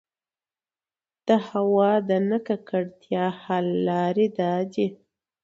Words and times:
د 1.27 1.29
هـوا 1.49 1.91
د 2.09 2.11
نـه 2.29 2.37
ککـړتيا 2.47 3.25
حـل 3.41 3.65
لـارې 3.87 4.27
دا 4.39 4.53
دي: 4.73 4.87